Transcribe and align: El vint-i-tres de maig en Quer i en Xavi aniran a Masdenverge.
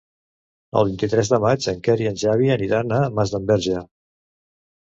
El 0.79 0.87
vint-i-tres 0.91 1.29
de 1.33 1.39
maig 1.43 1.67
en 1.73 1.83
Quer 1.89 1.97
i 2.05 2.09
en 2.13 2.17
Xavi 2.23 2.51
aniran 2.57 2.97
a 3.01 3.03
Masdenverge. 3.19 3.83